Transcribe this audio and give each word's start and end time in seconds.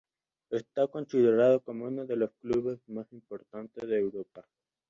Está 0.49 0.87
considerado 0.87 1.59
como 1.59 1.85
uno 1.85 2.07
de 2.07 2.15
los 2.15 2.31
clubes 2.41 2.79
más 2.89 3.05
importantes 3.13 3.87
de 3.87 3.99
Europa. 3.99 4.47